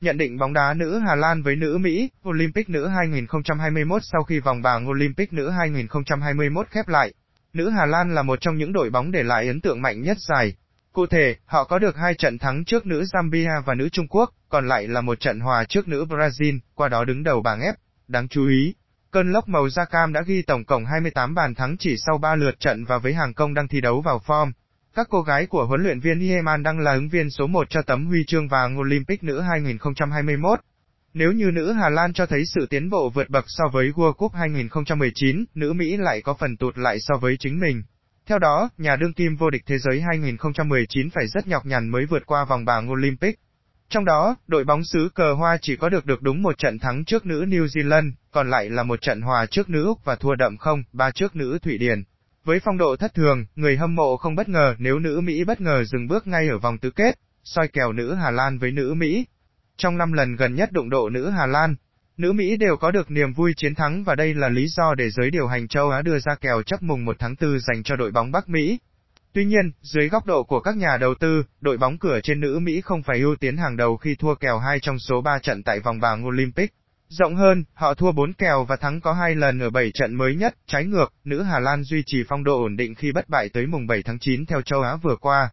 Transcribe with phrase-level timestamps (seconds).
[0.00, 4.40] Nhận định bóng đá nữ Hà Lan với nữ Mỹ, Olympic nữ 2021 sau khi
[4.40, 7.14] vòng bảng Olympic nữ 2021 khép lại.
[7.52, 10.16] Nữ Hà Lan là một trong những đội bóng để lại ấn tượng mạnh nhất
[10.20, 10.54] dài.
[10.92, 14.30] Cụ thể, họ có được hai trận thắng trước nữ Zambia và nữ Trung Quốc,
[14.48, 17.74] còn lại là một trận hòa trước nữ Brazil, qua đó đứng đầu bảng F.
[18.08, 18.74] Đáng chú ý,
[19.10, 22.34] cơn lốc màu da cam đã ghi tổng cộng 28 bàn thắng chỉ sau 3
[22.34, 24.52] lượt trận và với hàng công đang thi đấu vào form.
[24.96, 27.82] Các cô gái của huấn luyện viên Yeman đang là ứng viên số 1 cho
[27.82, 30.60] tấm huy chương vàng Olympic nữ 2021.
[31.14, 34.12] Nếu như nữ Hà Lan cho thấy sự tiến bộ vượt bậc so với World
[34.12, 37.82] Cup 2019, nữ Mỹ lại có phần tụt lại so với chính mình.
[38.26, 42.06] Theo đó, nhà đương kim vô địch thế giới 2019 phải rất nhọc nhằn mới
[42.06, 43.38] vượt qua vòng bảng Olympic.
[43.88, 47.04] Trong đó, đội bóng xứ cờ hoa chỉ có được được đúng một trận thắng
[47.04, 50.34] trước nữ New Zealand, còn lại là một trận hòa trước nữ Úc và thua
[50.34, 52.02] đậm không, ba trước nữ Thụy Điển.
[52.46, 55.60] Với phong độ thất thường, người hâm mộ không bất ngờ nếu nữ Mỹ bất
[55.60, 58.94] ngờ dừng bước ngay ở vòng tứ kết, soi kèo nữ Hà Lan với nữ
[58.94, 59.26] Mỹ.
[59.76, 61.74] Trong 5 lần gần nhất đụng độ nữ Hà Lan,
[62.16, 65.10] nữ Mỹ đều có được niềm vui chiến thắng và đây là lý do để
[65.10, 67.96] giới điều hành châu Á đưa ra kèo chấp mùng 1 tháng 4 dành cho
[67.96, 68.78] đội bóng Bắc Mỹ.
[69.32, 72.58] Tuy nhiên, dưới góc độ của các nhà đầu tư, đội bóng cửa trên nữ
[72.58, 75.62] Mỹ không phải ưu tiến hàng đầu khi thua kèo 2 trong số 3 trận
[75.62, 76.72] tại vòng bảng Olympic.
[77.08, 80.34] Rộng hơn, họ thua 4 kèo và thắng có 2 lần ở 7 trận mới
[80.36, 83.48] nhất, trái ngược, nữ Hà Lan duy trì phong độ ổn định khi bất bại
[83.48, 85.50] tới mùng 7 tháng 9 theo châu Á vừa qua.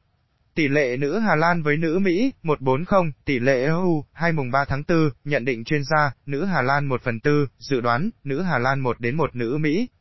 [0.55, 4.65] Tỷ lệ nữ Hà Lan với nữ Mỹ, 1/40, tỷ lệ EU, 2 mùng 3
[4.65, 8.41] tháng 4, nhận định chuyên gia, nữ Hà Lan 1 phần 4, dự đoán, nữ
[8.41, 9.87] Hà Lan 1 đến 1 nữ Mỹ,